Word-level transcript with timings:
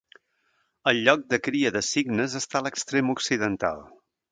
El 0.91 1.01
lloc 1.07 1.27
de 1.33 1.39
cria 1.49 1.71
de 1.77 1.83
cignes 1.89 2.39
està 2.41 2.59
a 2.61 2.67
l'extrem 2.69 3.15
occidental. 3.19 3.89